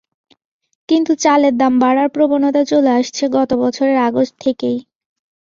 [0.89, 4.77] কিন্তু চালের দাম বাড়ার প্রবণতা চলে আসছে গত বছরের আগস্ট থেকেই।